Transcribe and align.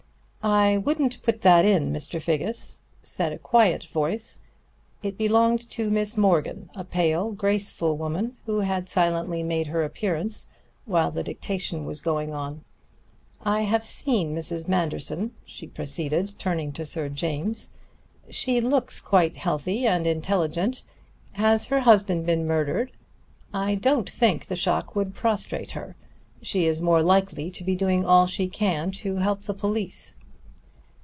"I 0.43 0.77
wouldn't 0.77 1.21
put 1.21 1.41
that 1.41 1.65
in, 1.65 1.93
Mr. 1.93 2.19
Figgis," 2.19 2.81
said 3.03 3.31
a 3.31 3.37
quiet 3.37 3.83
voice. 3.83 4.39
It 5.03 5.15
belonged 5.15 5.69
to 5.69 5.91
Miss 5.91 6.17
Morgan, 6.17 6.67
a 6.75 6.83
pale, 6.83 7.31
graceful 7.31 7.95
woman, 7.95 8.37
who 8.47 8.61
had 8.61 8.89
silently 8.89 9.43
made 9.43 9.67
her 9.67 9.83
appearance 9.83 10.47
while 10.85 11.11
the 11.11 11.21
dictation 11.21 11.85
was 11.85 12.01
going 12.01 12.31
on. 12.31 12.63
"I 13.43 13.61
have 13.65 13.85
seen 13.85 14.33
Mrs. 14.35 14.67
Manderson," 14.67 15.35
she 15.45 15.67
proceeded, 15.67 16.33
turning 16.39 16.73
to 16.73 16.87
Sir 16.87 17.07
James. 17.07 17.77
"She 18.31 18.59
looks 18.59 18.99
quite 18.99 19.37
healthy 19.37 19.85
and 19.85 20.07
intelligent. 20.07 20.83
Has 21.33 21.67
her 21.67 21.81
husband 21.81 22.25
been 22.25 22.47
murdered? 22.47 22.91
I 23.53 23.75
don't 23.75 24.09
think 24.09 24.47
the 24.47 24.55
shock 24.55 24.95
would 24.95 25.13
prostrate 25.13 25.73
her. 25.73 25.95
She 26.41 26.65
is 26.65 26.81
more 26.81 27.03
likely 27.03 27.51
to 27.51 27.63
be 27.63 27.75
doing 27.75 28.03
all 28.03 28.25
she 28.25 28.47
can 28.47 28.89
to 29.03 29.17
help 29.17 29.43
the 29.43 29.53
police." 29.53 30.15